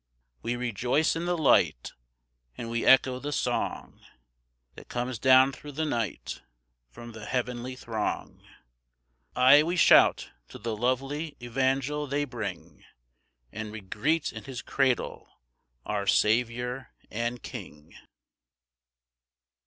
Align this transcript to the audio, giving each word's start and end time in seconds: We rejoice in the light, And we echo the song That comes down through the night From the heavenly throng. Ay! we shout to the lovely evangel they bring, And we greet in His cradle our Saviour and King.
We 0.41 0.55
rejoice 0.55 1.15
in 1.15 1.25
the 1.25 1.37
light, 1.37 1.91
And 2.57 2.71
we 2.71 2.87
echo 2.87 3.19
the 3.19 3.31
song 3.31 4.01
That 4.73 4.87
comes 4.89 5.19
down 5.19 5.51
through 5.51 5.73
the 5.73 5.85
night 5.85 6.41
From 6.89 7.11
the 7.11 7.27
heavenly 7.27 7.75
throng. 7.75 8.41
Ay! 9.35 9.61
we 9.61 9.75
shout 9.75 10.31
to 10.47 10.57
the 10.57 10.75
lovely 10.75 11.37
evangel 11.39 12.07
they 12.07 12.25
bring, 12.25 12.83
And 13.51 13.71
we 13.71 13.79
greet 13.79 14.33
in 14.33 14.45
His 14.45 14.63
cradle 14.63 15.29
our 15.85 16.07
Saviour 16.07 16.95
and 17.11 17.43
King. 17.43 17.93